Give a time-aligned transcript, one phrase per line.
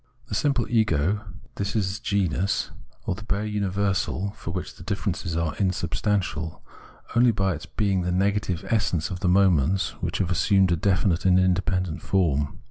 [0.29, 1.25] The simple ego
[1.59, 2.71] is this genus,
[3.05, 6.63] or the bare universal, for which the differences are insubstantial,
[7.15, 11.23] only by its being the negative essence of the moments which have assumed a definite
[11.23, 12.57] and independent form.